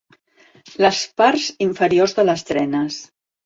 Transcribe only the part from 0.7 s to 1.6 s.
Les parts